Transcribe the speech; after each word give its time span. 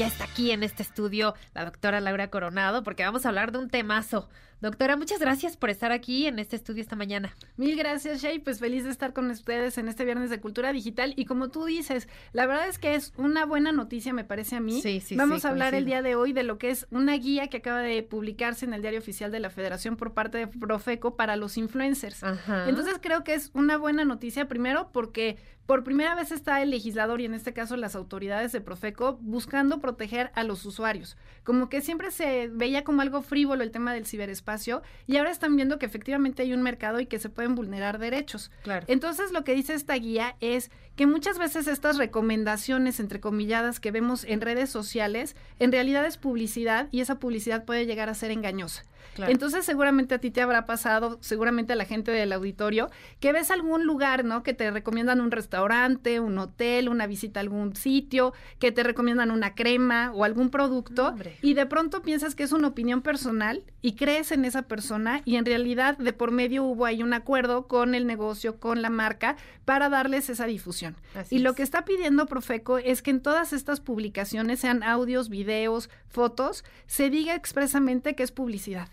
Ya 0.00 0.06
está 0.06 0.24
aquí 0.24 0.50
en 0.50 0.62
este 0.62 0.82
estudio 0.82 1.34
la 1.52 1.66
doctora 1.66 2.00
Laura 2.00 2.30
Coronado 2.30 2.82
porque 2.82 3.04
vamos 3.04 3.26
a 3.26 3.28
hablar 3.28 3.52
de 3.52 3.58
un 3.58 3.68
temazo. 3.68 4.30
Doctora, 4.62 4.96
muchas 4.96 5.20
gracias 5.20 5.58
por 5.58 5.68
estar 5.68 5.92
aquí 5.92 6.26
en 6.26 6.38
este 6.38 6.56
estudio 6.56 6.80
esta 6.80 6.96
mañana. 6.96 7.34
Mil 7.58 7.76
gracias, 7.76 8.22
Shay. 8.22 8.38
Pues 8.38 8.60
feliz 8.60 8.84
de 8.84 8.90
estar 8.90 9.12
con 9.12 9.30
ustedes 9.30 9.76
en 9.76 9.88
este 9.88 10.06
viernes 10.06 10.30
de 10.30 10.40
Cultura 10.40 10.72
Digital. 10.72 11.12
Y 11.16 11.26
como 11.26 11.48
tú 11.48 11.66
dices, 11.66 12.08
la 12.32 12.46
verdad 12.46 12.68
es 12.68 12.78
que 12.78 12.94
es 12.94 13.12
una 13.18 13.44
buena 13.44 13.72
noticia, 13.72 14.14
me 14.14 14.24
parece 14.24 14.56
a 14.56 14.60
mí. 14.60 14.80
Sí, 14.80 15.00
sí, 15.00 15.16
Vamos 15.16 15.42
sí, 15.42 15.46
a 15.46 15.50
hablar 15.50 15.74
el 15.74 15.84
día 15.84 16.00
de 16.00 16.14
hoy 16.14 16.32
de 16.32 16.44
lo 16.44 16.56
que 16.56 16.70
es 16.70 16.86
una 16.90 17.14
guía 17.18 17.48
que 17.48 17.58
acaba 17.58 17.80
de 17.80 18.02
publicarse 18.02 18.64
en 18.64 18.72
el 18.72 18.80
diario 18.80 19.00
oficial 19.00 19.30
de 19.30 19.40
la 19.40 19.50
Federación 19.50 19.96
por 19.96 20.14
parte 20.14 20.38
de 20.38 20.46
Profeco 20.46 21.16
para 21.16 21.36
los 21.36 21.58
influencers. 21.58 22.22
Ajá. 22.22 22.68
Entonces 22.68 22.94
creo 23.02 23.22
que 23.22 23.34
es 23.34 23.50
una 23.52 23.76
buena 23.76 24.06
noticia, 24.06 24.48
primero 24.48 24.92
porque 24.92 25.38
por 25.70 25.84
primera 25.84 26.16
vez 26.16 26.32
está 26.32 26.60
el 26.62 26.70
legislador 26.70 27.20
y 27.20 27.26
en 27.26 27.34
este 27.34 27.52
caso 27.52 27.76
las 27.76 27.94
autoridades 27.94 28.50
de 28.50 28.60
Profeco 28.60 29.18
buscando 29.20 29.78
proteger 29.78 30.32
a 30.34 30.42
los 30.42 30.66
usuarios. 30.66 31.16
Como 31.44 31.68
que 31.68 31.80
siempre 31.80 32.10
se 32.10 32.48
veía 32.48 32.82
como 32.82 33.02
algo 33.02 33.22
frívolo 33.22 33.62
el 33.62 33.70
tema 33.70 33.94
del 33.94 34.04
ciberespacio 34.04 34.82
y 35.06 35.16
ahora 35.16 35.30
están 35.30 35.54
viendo 35.54 35.78
que 35.78 35.86
efectivamente 35.86 36.42
hay 36.42 36.54
un 36.54 36.62
mercado 36.62 36.98
y 36.98 37.06
que 37.06 37.20
se 37.20 37.28
pueden 37.28 37.54
vulnerar 37.54 38.00
derechos. 38.00 38.50
Claro. 38.64 38.84
Entonces 38.88 39.30
lo 39.30 39.44
que 39.44 39.54
dice 39.54 39.74
esta 39.74 39.94
guía 39.94 40.34
es 40.40 40.72
que 41.00 41.06
muchas 41.06 41.38
veces 41.38 41.66
estas 41.66 41.96
recomendaciones 41.96 43.00
entrecomilladas 43.00 43.80
que 43.80 43.90
vemos 43.90 44.22
en 44.24 44.42
redes 44.42 44.68
sociales 44.68 45.34
en 45.58 45.72
realidad 45.72 46.04
es 46.04 46.18
publicidad 46.18 46.88
y 46.90 47.00
esa 47.00 47.18
publicidad 47.18 47.64
puede 47.64 47.86
llegar 47.86 48.10
a 48.10 48.14
ser 48.14 48.30
engañosa. 48.30 48.84
Claro. 49.14 49.32
Entonces 49.32 49.64
seguramente 49.64 50.14
a 50.14 50.18
ti 50.18 50.30
te 50.30 50.42
habrá 50.42 50.66
pasado, 50.66 51.16
seguramente 51.22 51.72
a 51.72 51.76
la 51.76 51.86
gente 51.86 52.10
del 52.10 52.34
auditorio, 52.34 52.90
que 53.18 53.32
ves 53.32 53.50
algún 53.50 53.86
lugar, 53.86 54.26
¿no? 54.26 54.42
Que 54.42 54.52
te 54.52 54.70
recomiendan 54.70 55.22
un 55.22 55.30
restaurante, 55.30 56.20
un 56.20 56.36
hotel, 56.36 56.90
una 56.90 57.06
visita 57.06 57.40
a 57.40 57.44
algún 57.44 57.74
sitio, 57.76 58.34
que 58.58 58.70
te 58.70 58.82
recomiendan 58.82 59.30
una 59.30 59.54
crema 59.54 60.12
o 60.14 60.24
algún 60.24 60.50
producto 60.50 61.08
Hombre. 61.08 61.38
y 61.40 61.54
de 61.54 61.64
pronto 61.64 62.02
piensas 62.02 62.34
que 62.34 62.42
es 62.42 62.52
una 62.52 62.68
opinión 62.68 63.00
personal 63.00 63.64
y 63.80 63.94
crees 63.94 64.32
en 64.32 64.44
esa 64.44 64.62
persona 64.62 65.22
y 65.24 65.36
en 65.36 65.46
realidad 65.46 65.96
de 65.96 66.12
por 66.12 66.30
medio 66.30 66.62
hubo 66.62 66.84
ahí 66.84 67.02
un 67.02 67.14
acuerdo 67.14 67.68
con 67.68 67.94
el 67.94 68.06
negocio, 68.06 68.60
con 68.60 68.82
la 68.82 68.90
marca 68.90 69.36
para 69.64 69.88
darles 69.88 70.28
esa 70.28 70.44
difusión. 70.44 70.89
Así 71.14 71.36
y 71.36 71.38
lo 71.38 71.54
que 71.54 71.62
está 71.62 71.84
pidiendo 71.84 72.26
Profeco 72.26 72.78
es 72.78 73.02
que 73.02 73.10
en 73.10 73.20
todas 73.20 73.52
estas 73.52 73.80
publicaciones, 73.80 74.60
sean 74.60 74.82
audios, 74.82 75.28
videos, 75.28 75.90
fotos, 76.08 76.64
se 76.86 77.10
diga 77.10 77.34
expresamente 77.34 78.14
que 78.14 78.22
es 78.22 78.32
publicidad. 78.32 78.88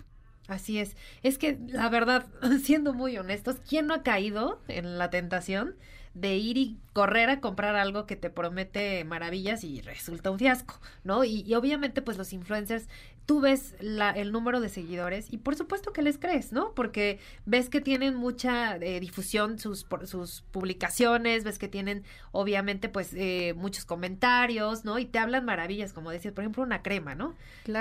Así 0.48 0.80
es. 0.80 0.95
Es 1.23 1.38
que 1.38 1.59
la 1.68 1.90
verdad, 1.90 2.28
siendo 2.64 2.94
muy 2.94 3.18
honestos, 3.18 3.58
¿quién 3.68 3.88
no 3.88 3.94
ha 3.94 4.03
caído 4.03 4.62
en 4.68 4.98
la 4.98 5.09
tentación 5.09 5.75
de 6.19 6.35
ir 6.37 6.57
y 6.57 6.77
correr 6.93 7.29
a 7.29 7.39
comprar 7.41 7.75
algo 7.75 8.05
que 8.07 8.15
te 8.15 8.29
promete 8.29 9.03
maravillas 9.05 9.63
y 9.63 9.81
resulta 9.81 10.31
un 10.31 10.39
fiasco, 10.39 10.79
¿no? 11.03 11.23
Y, 11.23 11.41
y 11.41 11.53
obviamente 11.53 12.01
pues 12.01 12.17
los 12.17 12.33
influencers, 12.33 12.87
tú 13.27 13.41
ves 13.41 13.75
la, 13.81 14.09
el 14.11 14.31
número 14.31 14.59
de 14.61 14.69
seguidores 14.69 15.31
y 15.31 15.38
por 15.38 15.55
supuesto 15.55 15.93
que 15.93 16.01
les 16.01 16.17
crees, 16.17 16.53
¿no? 16.53 16.73
Porque 16.73 17.19
ves 17.45 17.69
que 17.69 17.81
tienen 17.81 18.15
mucha 18.15 18.77
eh, 18.77 18.99
difusión 18.99 19.59
sus, 19.59 19.83
por- 19.83 20.07
sus 20.07 20.43
publicaciones, 20.51 21.43
ves 21.43 21.59
que 21.59 21.67
tienen 21.67 22.03
obviamente 22.31 22.89
pues 22.89 23.11
eh, 23.13 23.53
muchos 23.55 23.85
comentarios, 23.85 24.83
¿no? 24.85 24.97
Y 24.97 25.05
te 25.05 25.19
hablan 25.19 25.45
maravillas, 25.45 25.93
como 25.93 26.09
decías, 26.09 26.33
por 26.33 26.43
ejemplo, 26.43 26.63
una 26.63 26.81
crema, 26.81 27.13
¿no? 27.15 27.35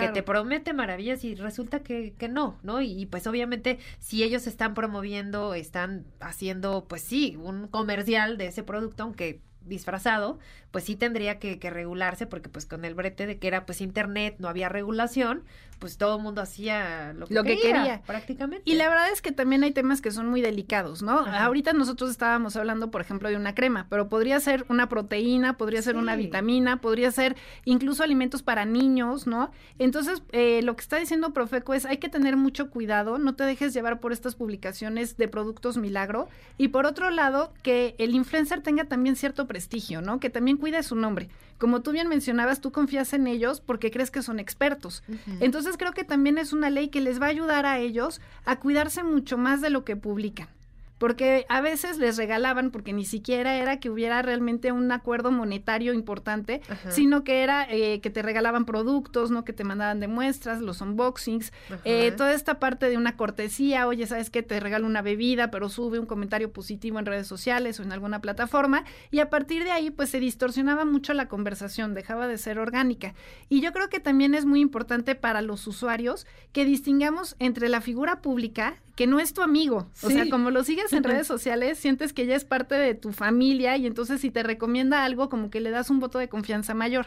que 0.09 0.13
te 0.13 0.23
promete 0.25 0.73
maravillas 0.75 1.25
y 1.25 1.37
resulta 1.37 1.81
que, 1.81 2.13
que 2.19 2.29
no, 2.29 2.59
¿no? 2.63 2.83
Y, 2.83 2.91
y, 3.01 3.07
pues 3.07 3.27
obviamente 3.29 3.79
si 4.01 4.25
ellos 4.25 4.47
están 4.47 4.75
promoviendo, 4.75 5.55
están 5.55 6.05
haciendo, 6.21 6.85
pues 6.89 7.03
sí, 7.03 7.37
un 7.41 7.69
comercial 7.69 8.26
de 8.35 8.47
ese 8.47 8.63
producto, 8.63 9.05
aunque 9.05 9.41
disfrazado, 9.67 10.39
pues 10.71 10.85
sí 10.85 10.97
tendría 10.97 11.39
que, 11.39 11.59
que 11.59 11.71
regularse 11.71 12.27
porque 12.27 12.49
pues 12.49 12.67
con 12.67 12.85
el 12.85 12.95
brete 12.95 13.27
de 13.27 13.39
que 13.39 13.49
era 13.49 13.67
pues 13.67 13.81
internet, 13.81 14.37
no 14.39 14.49
había 14.49 14.69
regulación, 14.69 15.45
pues 15.79 15.99
todo 15.99 16.17
el 16.17 16.23
mundo 16.23 16.41
hacía 16.41 17.13
lo 17.13 17.27
que, 17.27 17.35
Lo 17.35 17.43
que 17.43 17.59
quería. 17.59 18.03
prácticamente. 18.07 18.63
Y 18.71 18.75
la 18.77 18.89
verdad 18.89 19.11
es 19.13 19.23
que 19.23 19.33
también 19.33 19.63
hay 19.63 19.73
temas 19.73 20.01
que 20.01 20.11
son 20.11 20.29
muy 20.29 20.41
delicados, 20.41 21.03
¿no? 21.03 21.21
Ajá. 21.21 21.45
Ahorita 21.45 21.73
nosotros 21.73 22.11
estábamos 22.11 22.57
hablando, 22.57 22.91
por 22.91 23.01
ejemplo, 23.01 23.29
de 23.29 23.37
una 23.37 23.55
crema, 23.55 23.87
pero 23.91 24.09
podría 24.09 24.41
ser 24.41 24.65
una 24.69 24.89
proteína, 24.89 25.57
podría 25.57 25.83
ser 25.83 25.97
una 25.97 26.17
vitamina, 26.17 26.81
podría 26.81 27.11
ser 27.11 27.37
incluso 27.65 28.03
alimentos 28.03 28.43
para 28.43 28.65
niños, 28.65 29.27
¿no? 29.27 29.51
Entonces, 29.79 30.23
eh, 30.33 30.63
lo 30.63 30.77
que 30.77 30.83
está 30.83 30.97
diciendo 30.99 31.33
Profeco 31.33 31.75
es 31.75 31.85
hay 31.85 31.99
que 31.99 32.09
tener 32.09 32.37
mucho 32.37 32.71
cuidado, 32.71 33.19
no 33.19 33.35
te 33.35 33.45
dejes 33.45 33.75
llevar 33.75 34.01
por 34.01 34.13
estas 34.13 34.35
publicaciones 34.35 35.17
de 35.17 35.29
productos 35.29 35.77
milagro. 35.77 36.29
Y 36.59 36.69
por 36.69 36.87
otro 36.87 37.11
lado, 37.11 37.53
que 37.63 37.95
el 37.99 38.15
influencer 38.15 38.63
tenga 38.63 38.85
también 38.85 39.17
cierto 39.17 39.47
prestigio, 39.47 40.01
¿no? 40.01 40.21
Que 40.21 40.31
también 40.31 40.57
cuide 40.57 40.83
su 40.83 40.97
nombre. 40.97 41.29
Como 41.59 41.81
tú 41.83 41.93
bien 41.93 42.09
mencionabas, 42.09 42.61
tú 42.61 42.73
confías 42.73 43.13
en 43.13 43.27
ellos 43.27 43.61
porque 43.61 43.91
crees 43.91 44.11
que 44.11 44.23
son 44.23 44.39
expertos. 44.39 45.03
Entonces 45.41 45.77
creo 45.77 45.93
que 45.93 46.05
también 46.05 46.39
es 46.39 46.53
una 46.53 46.71
ley 46.71 46.89
que 46.89 47.01
les 47.01 47.21
va 47.21 47.27
a 47.27 47.31
ayudar 47.31 47.67
a 47.67 47.79
ellos 47.79 48.21
a 48.45 48.61
cuidarse 48.61 49.03
mucho 49.03 49.39
más 49.39 49.61
de 49.61 49.71
lo 49.71 49.85
que 49.85 49.97
publican. 49.97 50.49
Porque 50.99 51.45
a 51.49 51.61
veces 51.61 51.99
les 51.99 52.17
regalaban, 52.17 52.71
porque 52.71 52.93
ni 52.93 53.05
siquiera 53.05 53.57
era 53.57 53.79
que 53.79 53.91
hubiera 53.91 54.23
realmente 54.23 54.73
un 54.73 54.91
acuerdo 54.93 55.31
monetario 55.31 55.93
importante, 55.93 56.63
Ajá. 56.69 56.91
sino 56.91 57.25
que 57.25 57.43
era 57.43 57.67
eh, 57.71 58.01
que 58.01 58.11
te 58.11 58.23
regalaban 58.23 58.65
productos, 58.65 59.31
¿no? 59.31 59.45
Que 59.45 59.53
te 59.53 59.65
mandaban 59.65 60.01
de 60.01 60.09
muestras, 60.09 60.61
los 60.61 60.81
unboxings, 60.81 61.53
eh, 61.85 62.13
toda 62.17 62.33
esta 62.33 62.59
parte 62.59 62.89
de 62.89 62.97
una 62.97 63.17
cortesía, 63.17 63.87
oye, 63.87 64.07
¿sabes 64.07 64.31
qué? 64.31 64.43
Te 64.43 64.59
regalo 64.61 64.87
una 64.87 65.03
bebida, 65.03 65.51
pero 65.51 65.69
sube 65.69 65.99
un 65.99 66.07
comentario 66.07 66.53
positivo 66.53 66.99
en 66.99 67.07
redes 67.07 67.27
sociales 67.27 67.79
o 67.79 67.83
en 67.83 67.93
alguna 67.93 68.21
plataforma, 68.21 68.85
y 69.11 69.21
a 69.21 69.31
partir 69.31 69.65
de 69.65 69.71
ahí, 69.73 69.91
pues 69.91 70.11
se 70.11 70.21
distorsionaba 70.21 70.85
mucho 70.85 71.13
la 71.15 71.29
conversación, 71.29 71.95
dejaba 71.95 72.27
de 72.27 72.39
ser 72.39 72.59
orgánica. 72.59 73.15
Y 73.49 73.61
yo 73.61 73.73
creo 73.73 73.89
que 73.89 74.01
también 74.01 74.35
es 74.35 74.45
muy 74.45 74.61
importante 74.61 75.15
para 75.15 75.43
los 75.43 75.67
usuarios 75.67 76.27
que 76.53 76.65
distingamos 76.65 77.37
entre 77.39 77.69
la 77.69 77.81
figura 77.81 78.23
pública, 78.23 78.77
que 78.97 79.07
no 79.07 79.21
es 79.21 79.35
tu 79.35 79.43
amigo, 79.43 79.87
o 80.03 80.11
sea, 80.11 80.29
como 80.31 80.51
lo 80.51 80.65
sigues 80.65 80.91
en 80.95 81.05
redes 81.05 81.27
sociales, 81.27 81.79
sientes 81.79 82.15
que 82.15 82.25
ya 82.25 82.35
es 82.35 82.47
parte 82.47 82.75
de 82.75 82.95
tu 82.95 83.13
familia 83.13 83.77
y 83.77 83.87
entonces 83.87 84.23
si 84.23 84.31
te 84.31 84.43
recomienda 84.43 85.05
algo, 85.05 85.29
como 85.29 85.51
que 85.51 85.61
le 85.61 85.71
das 85.71 85.91
un 85.91 86.01
voto 86.01 86.19
de 86.19 86.31
confianza 86.31 86.73
mayor. 86.73 87.07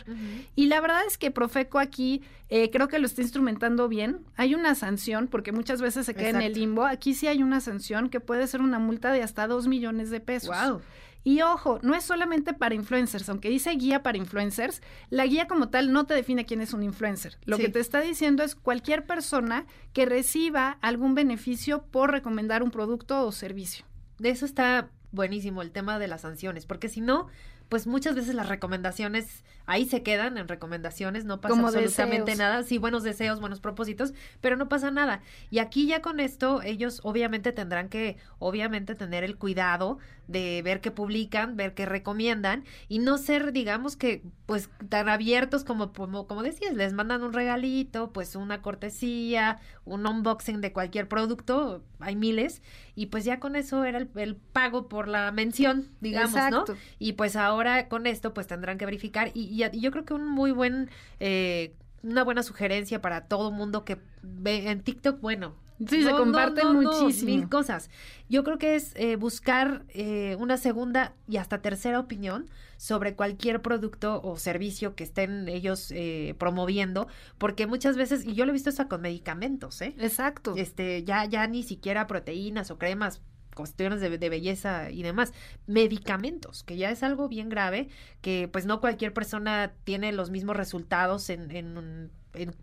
Y 0.55 0.67
la 0.67 0.79
verdad 0.81 1.01
es 1.07 1.17
que 1.17 1.31
Profeco 1.31 1.79
aquí 1.79 2.21
eh, 2.49 2.69
creo 2.69 2.87
que 2.87 2.99
lo 2.99 3.07
está 3.07 3.23
instrumentando 3.23 3.87
bien. 3.87 4.19
Hay 4.35 4.53
una 4.53 4.75
sanción, 4.75 5.27
porque 5.27 5.51
muchas 5.51 5.81
veces 5.81 6.05
se 6.05 6.13
queda 6.13 6.29
en 6.29 6.41
el 6.41 6.53
limbo. 6.53 6.85
Aquí 6.85 7.15
sí 7.15 7.25
hay 7.27 7.41
una 7.41 7.59
sanción 7.59 8.09
que 8.09 8.19
puede 8.19 8.45
ser 8.45 8.61
una 8.61 8.77
multa 8.77 9.11
de 9.11 9.23
hasta 9.23 9.47
dos 9.47 9.67
millones 9.67 10.11
de 10.11 10.19
pesos. 10.19 10.49
Guau. 10.49 10.81
Y 11.23 11.41
ojo, 11.41 11.79
no 11.81 11.95
es 11.95 12.03
solamente 12.05 12.53
para 12.53 12.75
influencers, 12.75 13.27
aunque 13.29 13.49
dice 13.49 13.71
guía 13.71 14.01
para 14.03 14.17
influencers, 14.17 14.81
la 15.09 15.25
guía 15.25 15.47
como 15.47 15.69
tal 15.69 15.91
no 15.91 16.05
te 16.05 16.13
define 16.13 16.45
quién 16.45 16.61
es 16.61 16.73
un 16.73 16.81
influencer. 16.81 17.37
Lo 17.45 17.57
Sí. 17.57 17.63
que 17.63 17.69
te 17.69 17.79
está 17.79 17.99
diciendo 18.01 18.41
es 18.43 18.55
cualquier 18.55 19.05
persona 19.05 19.65
que 19.93 20.05
reciba 20.05 20.77
algún 20.81 21.15
beneficio 21.15 21.83
por 21.83 22.11
recomendar 22.11 22.63
un 22.63 22.71
producto 22.71 23.25
o 23.25 23.31
servicio. 23.31 23.85
De 24.17 24.29
eso 24.29 24.45
está 24.45 24.89
buenísimo 25.11 25.61
el 25.61 25.71
tema 25.71 25.99
de 25.99 26.07
las 26.07 26.21
sanciones, 26.21 26.65
porque 26.65 26.87
si 26.87 27.01
no, 27.01 27.27
pues 27.67 27.85
muchas 27.85 28.15
veces 28.15 28.33
las 28.33 28.47
recomendaciones 28.49 29.43
ahí 29.69 29.85
se 29.85 30.03
quedan 30.03 30.37
en 30.37 30.47
recomendaciones, 30.47 31.25
no 31.25 31.41
pasa 31.41 31.53
Como 31.55 31.67
absolutamente 31.67 32.31
deseos. 32.31 32.37
nada, 32.39 32.63
sí, 32.63 32.77
buenos 32.77 33.03
deseos, 33.03 33.39
buenos 33.39 33.59
propósitos, 33.59 34.13
pero 34.41 34.57
no 34.57 34.67
pasa 34.67 34.91
nada. 34.91 35.21
Y 35.51 35.59
aquí 35.59 35.87
ya 35.87 36.01
con 36.01 36.19
esto 36.19 36.61
ellos 36.63 37.01
obviamente 37.03 37.51
tendrán 37.51 37.89
que, 37.89 38.17
obviamente 38.39 38.95
tener 38.95 39.23
el 39.23 39.37
cuidado 39.37 39.99
de 40.27 40.61
ver 40.63 40.81
qué 40.81 40.91
publican, 40.91 41.55
ver 41.57 41.73
qué 41.73 41.85
recomiendan 41.87 42.63
y 42.87 42.99
no 42.99 43.17
ser, 43.17 43.51
digamos 43.51 43.95
que, 43.95 44.23
pues 44.45 44.69
tan 44.89 45.09
abiertos 45.09 45.63
como, 45.63 45.91
como, 45.93 46.27
como 46.27 46.43
decías, 46.43 46.73
les 46.75 46.93
mandan 46.93 47.23
un 47.23 47.33
regalito, 47.33 48.11
pues 48.11 48.35
una 48.35 48.61
cortesía, 48.61 49.59
un 49.85 50.05
unboxing 50.05 50.61
de 50.61 50.71
cualquier 50.71 51.07
producto, 51.07 51.83
hay 51.99 52.15
miles, 52.15 52.61
y 52.95 53.07
pues 53.07 53.25
ya 53.25 53.39
con 53.39 53.55
eso 53.55 53.83
era 53.85 53.97
el, 53.97 54.09
el 54.15 54.35
pago 54.35 54.87
por 54.87 55.07
la 55.07 55.31
mención, 55.31 55.89
digamos, 55.99 56.35
Exacto. 56.35 56.73
¿no? 56.73 56.79
Y 56.99 57.13
pues 57.13 57.35
ahora 57.35 57.87
con 57.87 58.05
esto 58.07 58.33
pues 58.33 58.47
tendrán 58.47 58.77
que 58.77 58.85
verificar 58.85 59.31
y, 59.33 59.45
y- 59.45 59.58
y 59.71 59.81
yo 59.81 59.91
creo 59.91 60.05
que 60.05 60.13
un 60.13 60.27
muy 60.27 60.51
buen, 60.51 60.89
eh, 61.19 61.73
una 62.03 62.23
buena 62.23 62.43
sugerencia 62.43 63.01
para 63.01 63.25
todo 63.25 63.51
mundo 63.51 63.83
que 63.83 63.97
ve 64.21 64.69
en 64.69 64.81
TikTok, 64.81 65.19
bueno. 65.21 65.55
Sí, 65.87 66.03
se 66.03 66.11
comparten 66.11 66.73
muchísimo. 66.73 67.31
mil 67.31 67.47
cosas. 67.47 67.89
Yo 68.27 68.43
creo 68.43 68.57
que 68.57 68.75
es 68.75 68.91
eh, 68.95 69.15
buscar 69.15 69.85
eh, 69.89 70.35
una 70.37 70.57
segunda 70.57 71.13
y 71.25 71.37
hasta 71.37 71.61
tercera 71.61 71.99
opinión 72.01 72.49
sobre 72.75 73.15
cualquier 73.15 73.61
producto 73.61 74.21
o 74.21 74.37
servicio 74.37 74.95
que 74.95 75.05
estén 75.05 75.47
ellos 75.47 75.91
eh, 75.91 76.35
promoviendo, 76.37 77.07
porque 77.37 77.65
muchas 77.65 77.95
veces, 77.95 78.25
y 78.25 78.33
yo 78.33 78.45
lo 78.45 78.51
he 78.51 78.53
visto 78.53 78.69
hasta 78.69 78.89
con 78.89 79.01
medicamentos, 79.01 79.81
¿eh? 79.81 79.95
Exacto. 79.99 80.53
este, 80.57 81.03
ya, 81.03 81.23
ya 81.25 81.47
ni 81.47 81.63
siquiera 81.63 82.07
proteínas 82.07 82.71
o 82.71 82.77
cremas, 82.77 83.21
cuestiones 83.59 84.01
de, 84.01 84.17
de 84.17 84.29
belleza 84.29 84.89
y 84.89 85.03
demás, 85.03 85.33
medicamentos, 85.67 86.63
que 86.63 86.77
ya 86.77 86.89
es 86.91 87.03
algo 87.03 87.27
bien 87.29 87.49
grave, 87.49 87.89
que 88.21 88.47
pues 88.51 88.65
no 88.65 88.79
cualquier 88.81 89.13
persona 89.13 89.73
tiene 89.83 90.11
los 90.11 90.29
mismos 90.31 90.55
resultados 90.57 91.29
en, 91.29 91.51
en 91.51 91.77
un- 91.77 92.11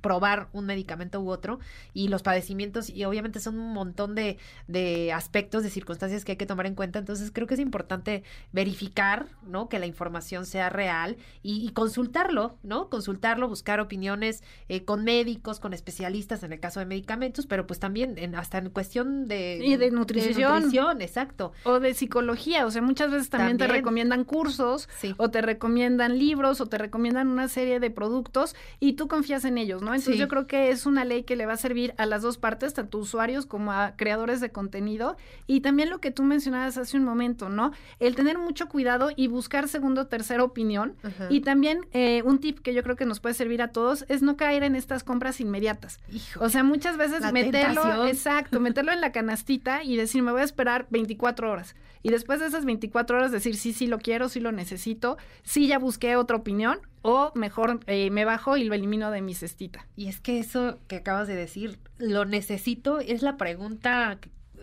probar 0.01 0.49
un 0.53 0.67
medicamento 0.67 1.21
u 1.21 1.31
otro 1.31 1.59
y 1.93 2.09
los 2.09 2.23
padecimientos 2.23 2.89
y 2.89 3.05
obviamente 3.05 3.41
son 3.41 3.59
un 3.59 3.73
montón 3.73 4.15
de, 4.15 4.39
de 4.69 5.13
aspectos, 5.13 5.63
de 5.63 5.71
circunstancias 5.71 6.25
que 6.25 6.33
hay 6.33 6.39
que 6.39 6.47
tomar 6.47 6.67
en 6.67 6.75
cuenta. 6.75 6.99
Entonces 6.99 7.31
creo 7.33 7.47
que 7.47 7.55
es 7.55 7.61
importante 7.61 8.23
verificar, 8.53 9.27
¿no? 9.47 9.69
Que 9.69 9.79
la 9.79 9.87
información 9.87 10.47
sea 10.47 10.71
real 10.71 11.17
y, 11.43 11.67
y 11.67 11.71
consultarlo, 11.73 12.57
¿no? 12.63 12.89
Consultarlo, 12.89 13.49
buscar 13.49 13.81
opiniones 13.81 14.43
eh, 14.69 14.85
con 14.85 15.05
médicos, 15.05 15.61
con 15.61 15.73
especialistas 15.73 16.43
en 16.43 16.53
el 16.53 16.61
caso 16.61 16.81
de 16.81 16.87
medicamentos, 16.87 17.47
pero 17.47 17.67
pues 17.67 17.79
también 17.81 18.17
en, 18.19 18.35
hasta 18.35 18.59
en 18.59 18.71
cuestión 18.71 19.29
de... 19.29 19.61
Y 19.63 19.77
de 19.77 19.91
nutrición. 19.91 20.63
nutrición, 20.63 21.03
exacto. 21.03 21.53
O 21.65 21.81
de 21.81 21.93
psicología, 21.95 22.67
o 22.67 22.71
sea, 22.71 22.83
muchas 22.83 23.11
veces 23.11 23.31
también, 23.31 23.59
te 23.59 23.67
recomiendan 23.67 24.25
cursos 24.25 24.89
Sí. 24.99 25.15
o 25.19 25.31
te 25.31 25.43
recomiendan 25.43 26.19
libros 26.19 26.61
o 26.61 26.67
te 26.67 26.79
recomiendan 26.79 27.29
una 27.29 27.49
serie 27.49 27.81
de 27.81 27.91
productos 27.91 28.55
y 28.81 28.95
tú 28.95 29.09
confías 29.09 29.45
en 29.45 29.59
ellos, 29.59 29.66
¿no? 29.75 29.89
Entonces 29.95 30.15
Sí. 30.15 30.19
yo 30.21 30.29
creo 30.29 30.47
que 30.47 30.71
es 30.71 30.87
una 30.87 31.05
ley 31.05 31.25
que 31.25 31.37
le 31.37 31.45
va 31.47 31.55
a 31.55 31.57
servir 31.57 31.93
a 31.99 32.07
las 32.07 32.23
dos 32.23 32.39
partes, 32.39 32.73
tanto 32.75 32.99
usuarios 32.99 33.45
como 33.47 33.73
a 33.73 33.95
creadores 33.97 34.41
de 34.41 34.51
contenido 34.51 35.17
y 35.47 35.61
también 35.61 35.91
lo 35.91 36.01
que 36.01 36.11
tú 36.11 36.23
mencionabas 36.23 36.79
hace 36.79 36.97
un 36.97 37.05
momento, 37.05 37.49
¿no? 37.49 37.73
El 37.99 38.15
tener 38.15 38.39
mucho 38.39 38.69
cuidado 38.69 39.11
y 39.15 39.27
buscar 39.29 39.69
segunda 39.69 40.03
o 40.03 40.07
tercera 40.07 40.45
opinión 40.45 40.95
y 41.29 41.41
también 41.41 41.87
eh, 41.93 42.23
un 42.25 42.39
tip 42.39 42.61
que 42.61 42.73
yo 42.75 42.83
creo 42.83 42.97
que 42.97 43.05
nos 43.07 43.21
puede 43.21 43.35
servir 43.35 43.61
a 43.63 43.69
todos 43.69 44.05
es 44.09 44.23
no 44.23 44.37
caer 44.37 44.63
en 44.63 44.77
estas 44.77 45.03
compras 45.05 45.41
inmediatas. 45.41 45.99
Hijo, 46.13 46.43
O 46.45 46.49
sea, 46.49 46.63
muchas 46.63 46.97
veces 46.97 47.21
meterlo, 47.33 47.83
tentación. 47.83 48.07
exacto, 48.09 48.61
meterlo 48.61 48.93
en 48.93 49.01
la 49.01 49.13
canastita 49.13 49.83
y 49.83 49.97
decir, 49.97 50.23
me 50.23 50.33
voy 50.33 50.43
a 50.43 50.45
esperar 50.45 50.87
24 50.91 51.51
horas. 51.51 51.75
Y 52.07 52.11
después 52.11 52.39
de 52.39 52.47
esas 52.47 52.65
24 52.65 53.17
horas 53.17 53.33
decir, 53.33 53.57
sí, 53.57 53.73
sí 53.73 53.89
lo 53.89 53.99
quiero, 53.99 54.29
sí 54.29 54.39
lo 54.39 54.53
necesito, 54.53 55.19
sí 55.43 55.67
ya 55.67 55.81
busqué 55.81 56.15
otra 56.15 56.37
opinión 56.37 56.79
o 57.03 57.33
mejor 57.35 57.81
eh, 57.89 58.13
me 58.13 58.25
bajo 58.25 58.57
y 58.57 58.63
lo 58.63 58.77
elimino 58.77 59.11
de 59.11 59.23
mi 59.23 59.35
cestita. 59.35 59.89
Y 59.97 60.07
es 60.07 60.21
que 60.21 60.39
eso 60.39 60.79
que 60.87 60.95
acabas 60.95 61.27
de 61.27 61.35
decir, 61.35 61.81
lo 61.99 62.25
necesito, 62.25 63.01
es 63.01 63.23
la 63.23 63.37
pregunta 63.37 64.21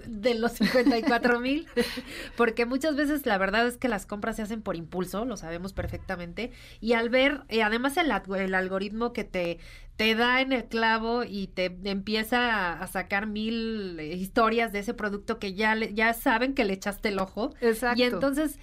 de 0.08 0.36
los 0.36 0.54
54 0.54 1.40
mil, 1.40 1.68
porque 2.38 2.66
muchas 2.66 2.96
veces 2.96 3.26
la 3.26 3.38
verdad 3.38 3.68
es 3.68 3.78
que 3.78 3.88
las 3.88 4.06
compras 4.06 4.36
se 4.36 4.42
hacen 4.42 4.62
por 4.62 4.76
impulso, 4.76 5.26
lo 5.26 5.38
sabemos 5.38 5.74
perfectamente, 5.74 6.52
y 6.80 6.94
al 6.94 7.10
ver, 7.10 7.42
eh, 7.50 7.64
además 7.64 7.98
el, 7.98 8.12
alg- 8.12 8.38
el 8.38 8.56
algoritmo 8.56 9.14
que 9.14 9.24
te, 9.24 9.60
te 9.96 10.16
da 10.16 10.42
en 10.42 10.52
el 10.54 10.66
clavo 10.66 11.24
y 11.24 11.48
te 11.48 11.66
empieza 11.84 12.54
a, 12.54 12.80
a 12.84 12.88
sacar 12.88 13.28
mil 13.28 14.00
eh, 14.00 14.16
historias 14.16 14.72
de 14.72 14.80
ese 14.80 14.94
producto 14.94 15.40
que 15.40 15.54
ya, 15.54 15.76
le- 15.76 15.94
ya 15.94 16.14
saben 16.14 16.54
que 16.54 16.66
le 16.66 16.74
echaste 16.74 17.10
el 17.10 17.20
ojo, 17.20 17.54
Exacto. 17.62 18.00
y 18.00 18.04
entonces 18.04 18.60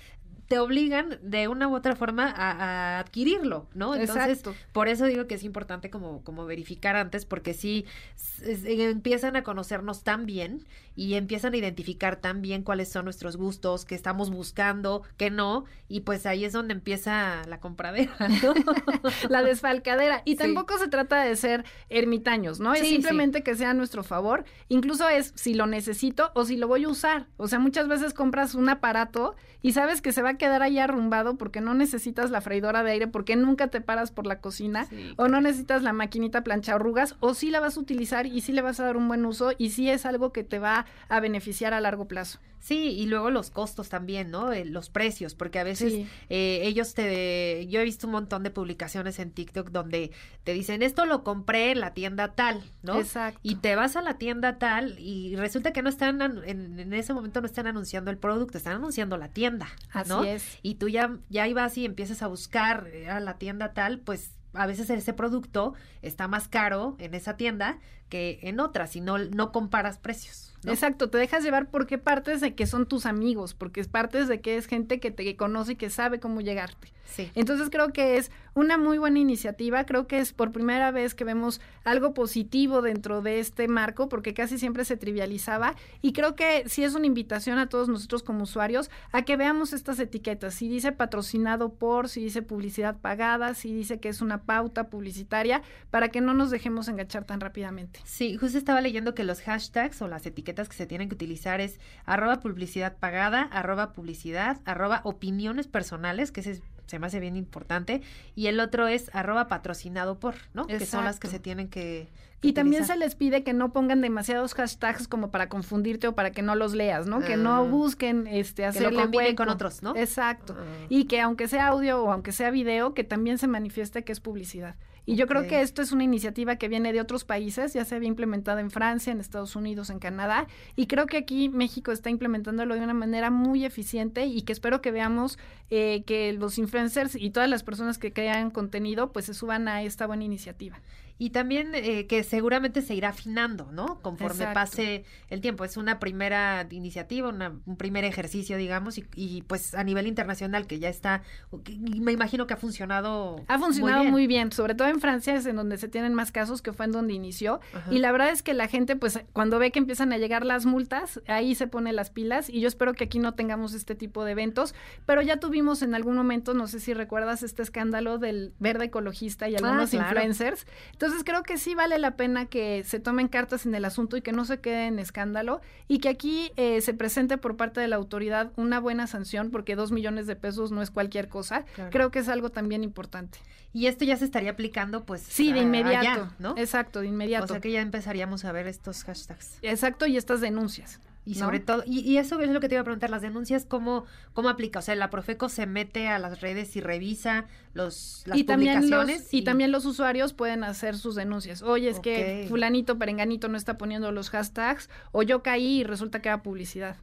te 0.50 0.58
obligan 0.58 1.20
de 1.22 1.46
una 1.46 1.68
u 1.68 1.76
otra 1.76 1.94
forma 1.94 2.24
a, 2.28 2.50
a 2.50 2.98
adquirirlo, 2.98 3.68
¿no? 3.72 3.94
Entonces, 3.94 4.38
Exacto. 4.40 4.54
por 4.72 4.88
eso 4.88 5.04
digo 5.06 5.28
que 5.28 5.36
es 5.36 5.44
importante 5.44 5.90
como, 5.90 6.24
como 6.24 6.44
verificar 6.44 6.96
antes, 6.96 7.24
porque 7.24 7.54
sí 7.54 7.86
s- 8.16 8.50
s- 8.50 8.82
empiezan 8.90 9.36
a 9.36 9.44
conocernos 9.44 10.02
tan 10.02 10.26
bien 10.26 10.66
y 10.96 11.14
empiezan 11.14 11.54
a 11.54 11.56
identificar 11.56 12.16
tan 12.16 12.42
bien 12.42 12.64
cuáles 12.64 12.88
son 12.90 13.04
nuestros 13.04 13.36
gustos, 13.36 13.84
qué 13.84 13.94
estamos 13.94 14.30
buscando, 14.30 15.04
qué 15.16 15.30
no, 15.30 15.66
y 15.88 16.00
pues 16.00 16.26
ahí 16.26 16.44
es 16.44 16.52
donde 16.52 16.74
empieza 16.74 17.42
la 17.46 17.60
compradera, 17.60 18.12
¿no? 18.42 18.52
la 19.30 19.44
desfalcadera. 19.44 20.22
Y 20.24 20.32
Sí. 20.32 20.38
tampoco 20.38 20.78
se 20.78 20.88
trata 20.88 21.22
de 21.22 21.36
ser 21.36 21.64
ermitaños, 21.90 22.58
¿no? 22.58 22.74
Es 22.74 22.80
Sí, 22.80 22.88
simplemente 22.88 23.44
que 23.44 23.54
sea 23.54 23.70
a 23.70 23.74
nuestro 23.74 24.02
favor. 24.02 24.44
Incluso 24.68 25.08
es 25.08 25.32
si 25.36 25.54
lo 25.54 25.66
necesito 25.66 26.32
o 26.34 26.44
si 26.44 26.56
lo 26.56 26.66
voy 26.66 26.82
a 26.84 26.88
usar. 26.88 27.28
O 27.36 27.46
sea, 27.46 27.60
muchas 27.60 27.86
veces 27.86 28.14
compras 28.14 28.56
un 28.56 28.68
aparato 28.68 29.36
y 29.62 29.72
sabes 29.72 30.00
que 30.02 30.10
se 30.12 30.22
va 30.22 30.30
a 30.30 30.39
quedar 30.40 30.62
ahí 30.62 30.78
arrumbado 30.78 31.36
porque 31.36 31.60
no 31.60 31.74
necesitas 31.74 32.30
la 32.30 32.40
freidora 32.40 32.82
de 32.82 32.90
aire, 32.92 33.06
porque 33.06 33.36
nunca 33.36 33.68
te 33.68 33.80
paras 33.80 34.10
por 34.10 34.26
la 34.26 34.40
cocina, 34.40 34.86
Sí, 34.86 35.12
o 35.16 35.28
no 35.28 35.40
necesitas 35.40 35.82
la 35.82 35.92
maquinita 35.92 36.42
plancha 36.42 36.74
arrugas, 36.74 37.14
o 37.20 37.34
sí 37.34 37.50
la 37.50 37.60
vas 37.60 37.76
a 37.76 37.80
utilizar 37.80 38.26
y 38.26 38.40
sí 38.40 38.52
le 38.52 38.62
vas 38.62 38.80
a 38.80 38.84
dar 38.84 38.96
un 38.96 39.06
buen 39.06 39.24
uso 39.26 39.52
y 39.58 39.70
sí 39.70 39.90
es 39.90 40.06
algo 40.06 40.32
que 40.32 40.42
te 40.42 40.58
va 40.58 40.86
a 41.08 41.20
beneficiar 41.20 41.74
a 41.74 41.80
largo 41.80 42.08
plazo. 42.08 42.40
Sí, 42.60 42.90
y 42.90 43.06
luego 43.06 43.30
los 43.30 43.50
costos 43.50 43.88
también, 43.88 44.30
¿no? 44.30 44.52
Eh, 44.52 44.64
los 44.66 44.90
precios, 44.90 45.34
porque 45.34 45.58
a 45.58 45.64
veces 45.64 45.92
Sí. 45.94 46.06
eh, 46.28 46.60
ellos 46.64 46.92
te... 46.94 47.66
Yo 47.68 47.80
he 47.80 47.84
visto 47.84 48.06
un 48.06 48.12
montón 48.12 48.42
de 48.42 48.50
publicaciones 48.50 49.18
en 49.18 49.30
TikTok 49.30 49.70
donde 49.70 50.12
te 50.44 50.52
dicen, 50.52 50.82
esto 50.82 51.06
lo 51.06 51.24
compré 51.24 51.70
en 51.72 51.80
la 51.80 51.94
tienda 51.94 52.34
tal, 52.34 52.62
¿no? 52.82 52.98
Exacto. 53.00 53.40
Y 53.42 53.56
te 53.56 53.76
vas 53.76 53.96
a 53.96 54.02
la 54.02 54.18
tienda 54.18 54.58
tal 54.58 54.98
y 54.98 55.36
resulta 55.36 55.72
que 55.72 55.82
no 55.82 55.88
están, 55.88 56.20
en, 56.20 56.78
en 56.78 56.92
ese 56.92 57.14
momento 57.14 57.40
no 57.40 57.46
están 57.46 57.66
anunciando 57.66 58.10
el 58.10 58.18
producto, 58.18 58.58
están 58.58 58.76
anunciando 58.76 59.16
la 59.16 59.28
tienda, 59.28 59.68
Así 59.92 60.10
¿no? 60.10 60.22
es. 60.24 60.58
Y 60.62 60.74
tú 60.74 60.88
ya, 60.88 61.16
ya 61.30 61.48
ibas 61.48 61.76
y 61.78 61.86
empiezas 61.86 62.22
a 62.22 62.26
buscar 62.26 62.88
eh, 62.92 63.08
a 63.08 63.20
la 63.20 63.38
tienda 63.38 63.72
tal, 63.72 64.00
pues 64.00 64.32
a 64.52 64.66
veces 64.66 64.90
ese 64.90 65.12
producto 65.14 65.74
está 66.02 66.28
más 66.28 66.46
caro 66.48 66.96
en 66.98 67.14
esa 67.14 67.36
tienda 67.36 67.78
que 68.08 68.40
en 68.42 68.60
otras 68.60 68.96
y 68.96 69.00
no, 69.00 69.16
no 69.18 69.52
comparas 69.52 69.96
precios. 69.98 70.49
¿No? 70.62 70.72
Exacto, 70.72 71.08
te 71.08 71.18
dejas 71.18 71.42
llevar 71.42 71.70
porque 71.70 71.98
partes 71.98 72.40
de 72.40 72.54
que 72.54 72.66
son 72.66 72.86
tus 72.86 73.06
amigos, 73.06 73.54
porque 73.54 73.80
es 73.80 73.88
partes 73.88 74.28
de 74.28 74.40
que 74.40 74.56
es 74.56 74.66
gente 74.66 75.00
que 75.00 75.10
te 75.10 75.36
conoce 75.36 75.72
y 75.72 75.76
que 75.76 75.90
sabe 75.90 76.20
cómo 76.20 76.40
llegarte. 76.40 76.92
Sí. 77.06 77.28
Entonces 77.34 77.70
creo 77.70 77.92
que 77.92 78.18
es 78.18 78.30
una 78.54 78.78
muy 78.78 78.98
buena 78.98 79.18
iniciativa, 79.18 79.84
creo 79.84 80.06
que 80.06 80.18
es 80.18 80.32
por 80.32 80.52
primera 80.52 80.92
vez 80.92 81.14
que 81.14 81.24
vemos 81.24 81.60
algo 81.82 82.14
positivo 82.14 82.82
dentro 82.82 83.20
de 83.20 83.40
este 83.40 83.66
marco, 83.66 84.08
porque 84.08 84.32
casi 84.32 84.58
siempre 84.58 84.84
se 84.84 84.96
trivializaba 84.96 85.74
y 86.02 86.12
creo 86.12 86.36
que 86.36 86.68
sí 86.68 86.84
es 86.84 86.94
una 86.94 87.06
invitación 87.06 87.58
a 87.58 87.68
todos 87.68 87.88
nosotros 87.88 88.22
como 88.22 88.44
usuarios 88.44 88.90
a 89.10 89.22
que 89.22 89.36
veamos 89.36 89.72
estas 89.72 89.98
etiquetas, 89.98 90.54
si 90.54 90.68
dice 90.68 90.92
patrocinado 90.92 91.72
por, 91.72 92.08
si 92.08 92.22
dice 92.22 92.42
publicidad 92.42 92.96
pagada, 92.96 93.54
si 93.54 93.74
dice 93.74 93.98
que 93.98 94.08
es 94.08 94.20
una 94.20 94.42
pauta 94.42 94.88
publicitaria, 94.88 95.62
para 95.90 96.10
que 96.10 96.20
no 96.20 96.32
nos 96.34 96.50
dejemos 96.50 96.86
enganchar 96.86 97.24
tan 97.24 97.40
rápidamente. 97.40 98.00
Sí, 98.04 98.36
justo 98.36 98.58
estaba 98.58 98.80
leyendo 98.80 99.14
que 99.14 99.24
los 99.24 99.40
hashtags 99.40 100.00
o 100.02 100.08
las 100.08 100.26
etiquetas 100.26 100.49
que 100.54 100.76
se 100.76 100.86
tienen 100.86 101.08
que 101.08 101.14
utilizar 101.14 101.60
es 101.60 101.78
arroba 102.04 102.40
publicidad 102.40 102.96
pagada, 102.98 103.42
arroba 103.52 103.92
publicidad, 103.92 104.60
arroba 104.64 105.00
opiniones 105.04 105.66
personales, 105.68 106.32
que 106.32 106.40
ese 106.40 106.52
es- 106.52 106.62
se 106.86 106.98
me 106.98 107.06
hace 107.06 107.20
bien 107.20 107.36
importante, 107.36 108.02
y 108.34 108.48
el 108.48 108.58
otro 108.58 108.88
es 108.88 109.14
arroba 109.14 109.46
patrocinado 109.46 110.18
por, 110.18 110.34
¿no? 110.54 110.66
Que 110.66 110.84
son 110.84 111.04
las 111.04 111.20
que 111.20 111.28
se 111.28 111.38
tienen 111.38 111.68
que... 111.68 112.08
que 112.40 112.48
Y 112.48 112.52
también 112.52 112.84
se 112.84 112.96
les 112.96 113.14
pide 113.14 113.44
que 113.44 113.52
no 113.52 113.72
pongan 113.72 114.00
demasiados 114.00 114.54
hashtags 114.54 115.06
como 115.06 115.30
para 115.30 115.48
confundirte 115.48 116.08
o 116.08 116.16
para 116.16 116.32
que 116.32 116.42
no 116.42 116.56
los 116.56 116.72
leas, 116.74 117.06
¿no? 117.06 117.20
Que 117.20 117.36
no 117.36 117.54
Ah. 117.54 117.60
busquen 117.62 118.26
este 118.26 118.62
que 118.62 118.62
lo 118.62 118.68
hacerle 118.70 119.02
combinen 119.02 119.36
con 119.36 119.46
hueco. 119.46 119.54
otros, 119.54 119.84
¿no? 119.84 119.94
Exacto. 119.94 120.56
Ah. 120.58 120.64
Y 120.88 121.04
que 121.04 121.20
aunque 121.20 121.46
sea 121.46 121.68
audio 121.68 122.02
o 122.02 122.10
aunque 122.10 122.32
sea 122.32 122.50
video, 122.50 122.92
que 122.92 123.04
también 123.04 123.38
se 123.38 123.46
manifieste 123.46 124.02
que 124.02 124.10
es 124.10 124.18
publicidad. 124.18 124.74
Y 125.10 125.16
yo 125.16 125.26
creo 125.26 125.48
que 125.48 125.60
esto 125.60 125.82
es 125.82 125.90
una 125.90 126.04
iniciativa 126.04 126.54
que 126.54 126.68
viene 126.68 126.92
de 126.92 127.00
otros 127.00 127.24
países, 127.24 127.72
ya 127.72 127.84
se 127.84 127.96
había 127.96 128.06
implementado 128.06 128.60
en 128.60 128.70
Francia, 128.70 129.12
en 129.12 129.18
Estados 129.18 129.56
Unidos, 129.56 129.90
en 129.90 129.98
Canadá, 129.98 130.46
y 130.76 130.86
creo 130.86 131.06
que 131.06 131.16
aquí 131.16 131.48
México 131.48 131.90
está 131.90 132.10
implementándolo 132.10 132.76
de 132.76 132.82
una 132.82 132.94
manera 132.94 133.28
muy 133.28 133.64
eficiente 133.64 134.26
y 134.26 134.42
que 134.42 134.52
espero 134.52 134.80
que 134.80 134.92
veamos 134.92 135.36
eh, 135.68 136.04
que 136.06 136.32
los 136.34 136.58
influencers 136.58 137.16
y 137.16 137.30
todas 137.30 137.50
las 137.50 137.64
personas 137.64 137.98
que 137.98 138.12
crean 138.12 138.52
contenido 138.52 139.10
pues 139.10 139.24
se 139.24 139.34
suban 139.34 139.66
a 139.66 139.82
esta 139.82 140.06
buena 140.06 140.22
iniciativa. 140.22 140.78
Y 141.20 141.30
también 141.30 141.72
eh, 141.74 142.06
que 142.06 142.24
seguramente 142.24 142.80
se 142.80 142.94
irá 142.94 143.10
afinando, 143.10 143.70
¿no? 143.70 144.00
Conforme 144.00 144.44
Exacto. 144.44 144.54
pase 144.54 145.04
el 145.28 145.42
tiempo. 145.42 145.64
Es 145.66 145.76
una 145.76 145.98
primera 146.00 146.66
iniciativa, 146.70 147.28
una- 147.28 147.52
un 147.66 147.76
primer 147.76 148.04
ejercicio, 148.04 148.56
digamos, 148.56 148.96
y, 148.96 149.04
y, 149.14 149.42
pues 149.42 149.74
a 149.74 149.84
nivel 149.84 150.06
internacional 150.06 150.66
que 150.66 150.78
ya 150.78 150.88
está, 150.88 151.22
que 151.62 151.76
me 151.76 152.12
imagino 152.12 152.46
que 152.46 152.54
ha 152.54 152.56
funcionado. 152.56 153.44
Ha 153.48 153.58
funcionado 153.58 154.04
muy 154.04 154.26
bien. 154.26 154.48
bien. 154.48 154.52
sobre 154.52 154.74
todo 154.74 154.88
en 154.88 154.98
Francia 155.00 155.34
es 155.34 155.44
en 155.44 155.56
donde 155.56 155.76
se 155.76 155.88
tienen 155.88 156.14
más 156.14 156.32
casos, 156.32 156.62
que 156.62 156.72
fue 156.72 156.86
en 156.86 156.92
donde 156.92 157.12
inició. 157.12 157.60
Ajá. 157.74 157.92
Y 157.92 157.98
la 157.98 158.12
verdad 158.12 158.30
es 158.30 158.42
que 158.42 158.54
la 158.54 158.66
gente, 158.66 158.96
pues 158.96 159.20
cuando 159.34 159.58
ve 159.58 159.72
que 159.72 159.78
empiezan 159.78 160.14
a 160.14 160.18
llegar 160.18 160.46
las 160.46 160.64
multas, 160.64 161.20
ahí 161.26 161.54
se 161.54 161.66
pone 161.66 161.92
las 161.92 162.08
pilas 162.08 162.48
y 162.48 162.60
yo 162.60 162.68
espero 162.68 162.94
que 162.94 163.04
aquí 163.04 163.18
no 163.18 163.34
tengamos 163.34 163.74
este 163.74 163.94
tipo 163.94 164.24
de 164.24 164.32
eventos, 164.32 164.74
pero 165.04 165.20
ya 165.20 165.38
tuvimos 165.38 165.82
en 165.82 165.94
algún 165.94 166.16
momento, 166.16 166.54
no 166.54 166.66
sé 166.66 166.80
si 166.80 166.94
recuerdas 166.94 167.42
este 167.42 167.62
escándalo 167.62 168.16
del 168.16 168.54
verde 168.58 168.86
ecologista 168.86 169.48
y 169.50 169.56
algunos 169.56 169.90
claro. 169.90 170.06
influencers. 170.08 170.66
Entonces 170.92 171.09
creo 171.24 171.42
que 171.42 171.58
sí 171.58 171.74
vale 171.74 171.98
la 171.98 172.16
pena 172.16 172.46
que 172.46 172.84
se 172.84 173.00
tomen 173.00 173.28
cartas 173.28 173.66
en 173.66 173.74
el 173.74 173.84
asunto 173.84 174.16
y 174.16 174.22
que 174.22 174.32
no 174.32 174.44
se 174.44 174.60
quede 174.60 174.86
en 174.86 174.98
escándalo 174.98 175.60
y 175.88 175.98
que 175.98 176.08
aquí 176.08 176.52
eh, 176.56 176.80
se 176.80 176.94
presente 176.94 177.38
por 177.38 177.56
parte 177.56 177.80
de 177.80 177.88
la 177.88 177.96
autoridad 177.96 178.52
una 178.56 178.80
buena 178.80 179.06
sanción 179.06 179.50
porque 179.50 179.76
dos 179.76 179.92
millones 179.92 180.26
de 180.26 180.36
pesos 180.36 180.72
no 180.72 180.82
es 180.82 180.90
cualquier 180.90 181.28
cosa. 181.28 181.64
Claro. 181.74 181.90
Creo 181.90 182.10
que 182.10 182.20
es 182.20 182.28
algo 182.28 182.50
también 182.50 182.84
importante. 182.84 183.38
Y 183.72 183.86
esto 183.86 184.04
ya 184.04 184.16
se 184.16 184.24
estaría 184.24 184.50
aplicando, 184.50 185.04
pues. 185.04 185.22
Sí, 185.22 185.52
de 185.52 185.60
inmediato, 185.60 186.22
allá, 186.22 186.30
¿no? 186.38 186.54
Exacto, 186.56 187.00
de 187.00 187.06
inmediato. 187.06 187.44
O 187.44 187.48
sea 187.48 187.60
que 187.60 187.70
ya 187.70 187.80
empezaríamos 187.80 188.44
a 188.44 188.52
ver 188.52 188.66
estos 188.66 189.04
hashtags. 189.04 189.58
Exacto, 189.62 190.06
y 190.06 190.16
estas 190.16 190.40
denuncias. 190.40 190.98
Y 191.24 191.34
¿no? 191.34 191.40
sobre 191.40 191.60
todo, 191.60 191.82
y, 191.86 192.00
y 192.00 192.16
eso 192.16 192.40
es 192.40 192.50
lo 192.50 192.60
que 192.60 192.68
te 192.68 192.76
iba 192.76 192.80
a 192.80 192.84
preguntar, 192.84 193.10
las 193.10 193.22
denuncias, 193.22 193.66
¿cómo, 193.66 194.04
¿cómo 194.32 194.48
aplica? 194.48 194.78
O 194.78 194.82
sea, 194.82 194.94
la 194.94 195.10
Profeco 195.10 195.48
se 195.48 195.66
mete 195.66 196.08
a 196.08 196.18
las 196.18 196.40
redes 196.40 196.74
y 196.76 196.80
revisa 196.80 197.46
los, 197.74 198.22
las 198.26 198.38
y 198.38 198.44
también 198.44 198.78
publicaciones. 198.78 199.24
los, 199.24 199.34
y, 199.34 199.42
también 199.42 199.70
los 199.70 199.84
usuarios 199.84 200.32
pueden 200.32 200.64
hacer 200.64 200.96
sus 200.96 201.14
denuncias. 201.14 201.62
Oye, 201.62 201.90
es 201.90 202.00
que 202.00 202.46
fulanito, 202.48 202.98
perenganito 202.98 203.48
no 203.48 203.58
está 203.58 203.76
poniendo 203.76 204.12
los 204.12 204.30
hashtags, 204.30 204.88
o 205.12 205.22
yo 205.22 205.42
caí 205.42 205.80
y 205.80 205.84
resulta 205.84 206.22
que 206.22 206.30
era 206.30 206.42
publicidad. 206.42 206.96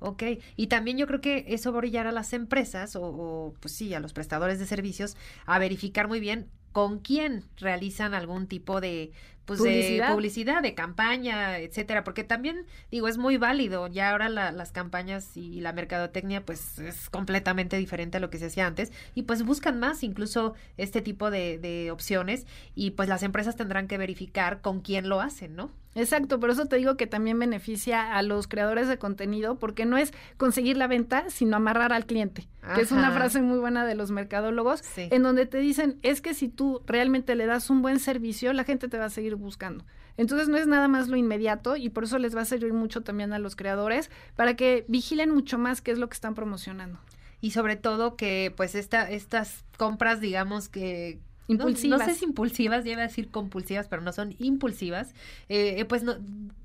Ok, 0.00 0.22
y 0.56 0.68
también 0.68 0.96
yo 0.96 1.06
creo 1.06 1.20
que 1.20 1.44
eso 1.48 1.72
va 1.72 1.76
a 1.76 1.78
orillar 1.78 2.06
a 2.06 2.12
las 2.12 2.32
empresas 2.32 2.96
o, 2.96 3.02
o, 3.02 3.54
pues 3.60 3.74
sí, 3.74 3.92
a 3.92 4.00
los 4.00 4.14
prestadores 4.14 4.58
de 4.58 4.66
servicios 4.66 5.14
a 5.44 5.58
verificar 5.58 6.08
muy 6.08 6.20
bien 6.20 6.48
con 6.72 6.98
quién 7.00 7.44
realizan 7.56 8.14
algún 8.14 8.46
tipo 8.46 8.80
de 8.80 9.12
pues 9.46 9.58
Publicidad. 9.58 10.08
de 10.08 10.14
publicidad, 10.14 10.62
de 10.62 10.74
campaña, 10.76 11.58
etcétera, 11.58 12.04
porque 12.04 12.22
también 12.22 12.66
digo 12.92 13.08
es 13.08 13.18
muy 13.18 13.36
válido. 13.36 13.88
Ya 13.88 14.10
ahora 14.12 14.28
la- 14.28 14.52
las 14.52 14.70
campañas 14.70 15.36
y 15.36 15.60
la 15.60 15.72
mercadotecnia 15.72 16.44
pues 16.44 16.78
es 16.78 17.10
completamente 17.10 17.76
diferente 17.76 18.18
a 18.18 18.20
lo 18.20 18.30
que 18.30 18.38
se 18.38 18.46
hacía 18.46 18.68
antes 18.68 18.92
y 19.16 19.22
pues 19.22 19.42
buscan 19.42 19.80
más 19.80 20.04
incluso 20.04 20.54
este 20.76 21.00
tipo 21.02 21.32
de, 21.32 21.58
de 21.58 21.90
opciones 21.90 22.46
y 22.76 22.92
pues 22.92 23.08
las 23.08 23.24
empresas 23.24 23.56
tendrán 23.56 23.88
que 23.88 23.98
verificar 23.98 24.60
con 24.60 24.82
quién 24.82 25.08
lo 25.08 25.20
hacen, 25.20 25.56
¿no? 25.56 25.72
Exacto, 25.96 26.38
por 26.38 26.50
eso 26.50 26.66
te 26.66 26.76
digo 26.76 26.96
que 26.96 27.06
también 27.08 27.38
beneficia 27.38 28.14
a 28.16 28.22
los 28.22 28.46
creadores 28.46 28.86
de 28.86 28.98
contenido, 28.98 29.58
porque 29.58 29.86
no 29.86 29.96
es 29.96 30.12
conseguir 30.36 30.76
la 30.76 30.86
venta, 30.86 31.28
sino 31.30 31.56
amarrar 31.56 31.92
al 31.92 32.06
cliente, 32.06 32.46
que 32.76 32.80
es 32.82 32.92
una 32.92 33.10
frase 33.10 33.42
muy 33.42 33.58
buena 33.58 33.84
de 33.84 33.96
los 33.96 34.10
mercadólogos, 34.12 34.80
Sí. 34.80 35.08
en 35.10 35.22
donde 35.24 35.46
te 35.46 35.58
dicen, 35.58 35.98
es 36.02 36.20
que 36.20 36.32
si 36.32 36.48
tú 36.48 36.80
realmente 36.86 37.34
le 37.34 37.46
das 37.46 37.70
un 37.70 37.82
buen 37.82 37.98
servicio, 37.98 38.52
la 38.52 38.62
gente 38.64 38.88
te 38.88 38.98
va 38.98 39.06
a 39.06 39.10
seguir 39.10 39.34
buscando. 39.34 39.84
Entonces 40.16 40.48
no 40.48 40.58
es 40.58 40.66
nada 40.66 40.86
más 40.86 41.08
lo 41.08 41.16
inmediato 41.16 41.76
y 41.76 41.88
por 41.88 42.04
eso 42.04 42.18
les 42.18 42.36
va 42.36 42.42
a 42.42 42.44
servir 42.44 42.72
mucho 42.72 43.00
también 43.02 43.32
a 43.32 43.38
los 43.38 43.56
creadores 43.56 44.10
para 44.36 44.54
que 44.54 44.84
vigilen 44.86 45.30
mucho 45.30 45.58
más 45.58 45.80
qué 45.80 45.90
es 45.92 45.98
lo 45.98 46.08
que 46.08 46.14
están 46.14 46.34
promocionando. 46.34 46.98
y 47.42 47.52
sobre 47.52 47.76
todo 47.76 48.16
que 48.16 48.52
pues 48.54 48.74
esta, 48.74 49.10
estas 49.10 49.64
compras 49.78 50.20
digamos 50.20 50.68
que 50.68 51.20
Impulsivas. 51.48 52.00
No, 52.00 52.06
sé 52.06 52.14
si 52.14 52.24
impulsivas, 52.24 52.86
iba 52.86 52.98
a 53.00 53.06
decir 53.06 53.28
compulsivas, 53.28 53.88
pero 53.88 54.02
no 54.02 54.12
son 54.12 54.34
impulsivas, 54.38 55.14
eh, 55.48 55.74
eh, 55.78 55.84
pues 55.84 56.02
no, 56.04 56.14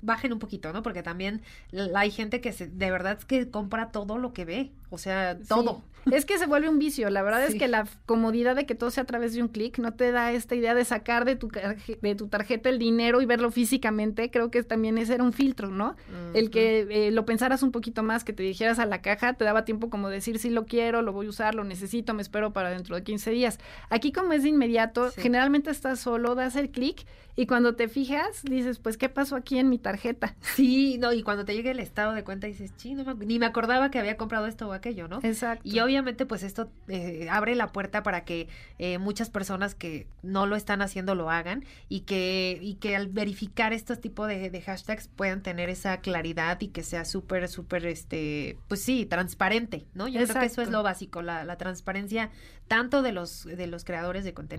bajen 0.02 0.32
un 0.32 0.38
poquito, 0.38 0.72
¿no? 0.72 0.82
Porque 0.82 1.02
también 1.02 1.42
hay 1.94 2.10
gente 2.10 2.40
que 2.40 2.52
se, 2.52 2.68
de 2.68 2.90
verdad 2.90 3.16
es 3.18 3.24
que 3.24 3.50
compra 3.50 3.90
todo 3.90 4.16
lo 4.18 4.32
que 4.32 4.44
ve, 4.44 4.70
o 4.90 4.98
sea, 4.98 5.38
todo. 5.48 5.76
Sí. 5.76 6.14
Es 6.14 6.24
que 6.24 6.38
se 6.38 6.46
vuelve 6.46 6.68
un 6.68 6.78
vicio. 6.78 7.10
La 7.10 7.22
verdad 7.22 7.44
Sí. 7.48 7.54
es 7.54 7.58
que 7.58 7.66
la 7.66 7.88
comodidad 8.06 8.54
de 8.54 8.64
que 8.64 8.76
todo 8.76 8.92
sea 8.92 9.02
a 9.02 9.06
través 9.06 9.34
de 9.34 9.42
un 9.42 9.48
clic 9.48 9.78
no 9.78 9.94
te 9.94 10.12
da 10.12 10.30
esta 10.30 10.54
idea 10.54 10.72
de 10.72 10.84
sacar 10.84 11.24
de 11.24 11.34
tu, 11.34 11.48
de 11.48 12.14
tu 12.14 12.28
tarjeta 12.28 12.68
el 12.68 12.78
dinero 12.78 13.20
y 13.20 13.26
verlo 13.26 13.50
físicamente. 13.50 14.30
Creo 14.30 14.52
que 14.52 14.62
también 14.62 14.98
ese 14.98 15.14
era 15.14 15.24
un 15.24 15.32
filtro, 15.32 15.68
¿no? 15.68 15.96
El 16.32 16.50
que 16.50 16.86
eh, 16.88 17.10
lo 17.10 17.26
pensaras 17.26 17.64
un 17.64 17.72
poquito 17.72 18.04
más, 18.04 18.22
que 18.22 18.32
te 18.32 18.44
dijeras 18.44 18.78
a 18.78 18.86
la 18.86 19.02
caja, 19.02 19.32
te 19.32 19.44
daba 19.44 19.64
tiempo 19.64 19.90
como 19.90 20.08
decir, 20.08 20.38
sí 20.38 20.48
lo 20.48 20.64
quiero, 20.64 21.02
lo 21.02 21.12
voy 21.12 21.26
a 21.26 21.30
usar, 21.30 21.56
lo 21.56 21.64
necesito, 21.64 22.14
me 22.14 22.22
espero 22.22 22.52
para 22.52 22.70
dentro 22.70 22.94
de 22.94 23.02
15 23.02 23.32
días. 23.32 23.58
Aquí 23.90 24.12
como 24.12 24.32
es 24.32 24.44
de 24.44 24.50
inmediato, 24.66 25.10
Sí. 25.10 25.20
generalmente 25.20 25.70
estás 25.70 26.00
solo, 26.00 26.34
das 26.34 26.56
el 26.56 26.70
clic 26.70 27.06
y 27.38 27.46
cuando 27.46 27.74
te 27.76 27.88
fijas, 27.88 28.42
dices, 28.44 28.78
pues, 28.78 28.96
¿qué 28.96 29.08
pasó 29.10 29.36
aquí 29.36 29.58
en 29.58 29.68
mi 29.68 29.78
tarjeta? 29.78 30.34
Sí, 30.56 30.96
no, 30.98 31.12
y 31.12 31.22
cuando 31.22 31.44
te 31.44 31.54
llegue 31.54 31.70
el 31.70 31.80
estado 31.80 32.12
de 32.14 32.24
cuenta 32.24 32.46
dices, 32.46 32.72
sí, 32.76 32.94
no 32.94 33.12
ni 33.14 33.38
me 33.38 33.44
acordaba 33.46 33.90
que 33.90 33.98
había 33.98 34.16
comprado 34.16 34.46
esto 34.46 34.68
o 34.68 34.72
aquello, 34.72 35.06
¿no? 35.06 35.20
Exacto. 35.22 35.62
Y 35.64 35.80
obviamente 35.80 36.24
pues 36.26 36.42
esto 36.42 36.70
eh, 36.88 37.28
abre 37.30 37.54
la 37.54 37.68
puerta 37.68 38.02
para 38.02 38.24
que 38.24 38.48
eh, 38.78 38.98
muchas 38.98 39.28
personas 39.30 39.74
que 39.74 40.06
no 40.22 40.46
lo 40.46 40.56
están 40.56 40.80
haciendo 40.82 41.14
lo 41.14 41.30
hagan 41.30 41.64
y 41.88 42.00
que, 42.00 42.58
y 42.62 42.74
que 42.76 42.96
al 42.96 43.08
verificar 43.08 43.72
estos 43.74 44.00
tipos 44.00 44.28
de, 44.28 44.50
de 44.50 44.62
hashtags 44.62 45.08
puedan 45.08 45.42
tener 45.42 45.68
esa 45.68 45.98
claridad 46.00 46.58
y 46.60 46.68
que 46.68 46.82
sea 46.82 47.04
súper, 47.04 47.48
súper, 47.48 47.84
este, 47.86 48.58
pues 48.68 48.80
sí, 48.82 49.04
transparente, 49.04 49.84
¿no? 49.94 50.08
Yo 50.08 50.22
creo 50.24 50.40
que 50.40 50.46
eso 50.46 50.62
es 50.62 50.70
lo 50.70 50.82
básico, 50.82 51.20
la, 51.22 51.44
la 51.44 51.56
transparencia 51.58 52.30
tanto 52.68 53.02
de 53.02 53.12
los, 53.12 53.44
de 53.44 53.66
los 53.68 53.84
creadores 53.84 54.24
de 54.24 54.34
contenido 54.34 54.55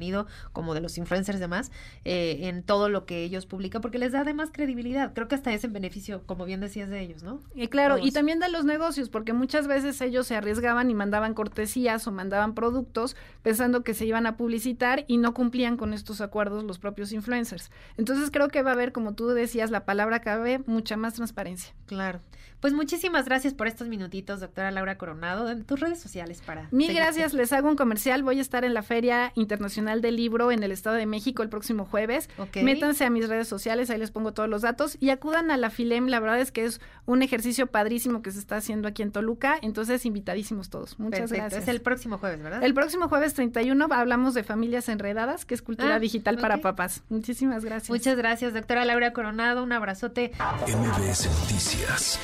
como 0.54 0.74
de 0.74 0.82
los 0.82 0.98
influencers 0.98 1.40
demás 1.40 1.72
eh, 2.06 2.40
en 2.44 2.64
todo 2.64 2.90
lo 2.90 3.06
que 3.06 3.24
ellos 3.24 3.46
publican 3.46 3.82
porque 3.82 3.98
les 3.98 4.12
da 4.12 4.22
además 4.22 4.50
credibilidad. 4.52 5.14
Creo 5.14 5.28
que 5.28 5.36
hasta 5.36 5.54
es 5.54 5.64
en 5.64 5.74
beneficio, 5.74 6.24
como 6.26 6.46
bien 6.46 6.60
decías 6.60 6.90
de 6.90 7.02
ellos, 7.02 7.24
¿no? 7.24 7.42
Y 7.56 7.68
claro, 7.68 7.98
y 7.98 8.12
también 8.12 8.40
de 8.40 8.50
los 8.50 8.66
negocios, 8.66 9.10
porque 9.10 9.34
muchas 9.34 9.68
veces 9.68 10.00
ellos 10.02 10.28
se 10.28 10.36
arriesgaban 10.36 10.90
y 10.90 10.94
mandaban 10.94 11.34
cortesías 11.34 12.08
o 12.08 12.12
mandaban 12.12 12.54
productos 12.54 13.16
pensando 13.42 13.84
que 13.84 13.94
se 13.94 14.06
iban 14.06 14.26
a 14.26 14.38
publicitar 14.38 15.06
y 15.08 15.18
no 15.18 15.34
cumplían 15.34 15.78
con 15.78 15.94
estos 15.94 16.22
acuerdos 16.22 16.64
los 16.64 16.80
propios 16.80 17.12
influencers. 17.12 17.72
Entonces 17.98 18.32
creo 18.32 18.48
que 18.48 18.62
va 18.62 18.72
a 18.72 18.74
haber, 18.74 18.92
como 18.92 19.14
tú 19.14 19.28
decías, 19.30 19.72
la 19.72 19.86
palabra 19.86 20.20
clave, 20.20 20.62
mucha 20.66 20.98
más 20.98 21.14
transparencia. 21.16 21.74
Claro. 21.86 22.20
Pues 22.60 22.74
muchísimas 22.74 23.26
gracias 23.26 23.54
por 23.54 23.68
estos 23.68 23.88
minutitos, 23.88 24.40
doctora 24.40 24.72
Laura 24.72 24.98
Coronado, 24.98 25.50
en 25.52 25.64
tus 25.64 25.80
redes 25.80 26.00
sociales 26.00 26.42
para. 26.44 26.68
Mil 26.72 26.88
seguirte. 26.88 27.04
gracias, 27.04 27.34
les 27.34 27.54
hago 27.54 27.70
un 27.70 27.76
comercial. 27.76 28.24
Voy 28.24 28.40
a 28.40 28.42
estar 28.42 28.66
en 28.66 28.74
la 28.74 28.82
Feria 28.82 29.32
Internacional 29.36 29.87
del 29.96 30.16
Libro 30.18 30.52
en 30.52 30.62
el 30.64 30.72
Estado 30.72 30.96
de 30.98 31.06
México 31.06 31.42
el 31.44 31.50
próximo 31.50 31.86
jueves. 31.86 32.30
Ok. 32.38 32.58
Métanse 32.58 33.06
a 33.06 33.10
mis 33.10 33.28
redes 33.28 33.48
sociales, 33.48 33.90
ahí 33.90 33.98
les 33.98 34.12
pongo 34.12 34.34
todos 34.34 34.50
los 34.50 34.62
datos 34.62 34.98
y 35.00 35.10
acudan 35.10 35.50
a 35.52 35.58
la 35.58 35.70
FILEM. 35.70 36.08
La 36.08 36.20
verdad 36.20 36.40
es 36.40 36.52
que 36.52 36.66
es 36.66 36.82
un 37.06 37.22
ejercicio 37.22 37.68
padrísimo 37.68 38.22
que 38.22 38.32
se 38.32 38.40
está 38.40 38.58
haciendo 38.58 38.88
aquí 38.88 39.02
en 39.02 39.12
Toluca. 39.12 39.58
Entonces, 39.62 40.06
invitadísimos 40.06 40.70
todos. 40.70 41.00
Muchas 41.00 41.22
Perfecto. 41.22 41.42
gracias. 41.44 41.64
Es 41.64 41.70
el 41.70 41.82
próximo 41.82 42.18
jueves, 42.18 42.42
¿verdad? 42.44 42.64
El 42.64 42.74
próximo 42.74 43.08
jueves 43.08 43.34
31 43.34 43.88
hablamos 43.92 44.34
de 44.34 44.44
familias 44.44 44.90
enredadas, 44.90 45.46
que 45.46 45.54
es 45.56 45.62
cultura 45.62 45.96
Ah, 45.96 46.00
digital 46.00 46.38
para 46.38 46.58
papás. 46.58 47.04
Muchísimas 47.10 47.64
gracias. 47.64 47.90
Muchas 47.90 48.18
gracias, 48.18 48.54
doctora 48.54 48.84
Laura 48.86 49.14
Coronado. 49.14 49.64
Un 49.64 49.72
abrazote. 49.72 50.32
MBS 50.68 51.28
Noticias 51.42 52.20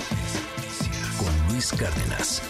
con 1.18 1.54
Luis 1.54 1.72
Cárdenas. 1.72 2.42